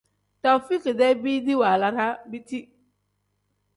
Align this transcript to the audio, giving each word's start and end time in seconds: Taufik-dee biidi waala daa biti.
Taufik-dee 0.45 1.11
biidi 1.25 1.59
waala 1.61 1.91
daa 1.99 2.09
biti. 2.33 2.63